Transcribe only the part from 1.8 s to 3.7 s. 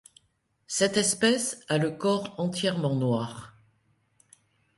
corps entièrement noir.